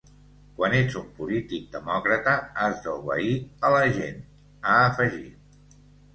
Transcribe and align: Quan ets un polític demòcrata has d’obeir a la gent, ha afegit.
Quan 0.59 0.75
ets 0.77 0.95
un 1.01 1.03
polític 1.19 1.67
demòcrata 1.75 2.33
has 2.63 2.81
d’obeir 2.87 3.37
a 3.71 3.73
la 3.77 3.85
gent, 4.01 4.19
ha 4.65 4.81
afegit. 4.89 5.79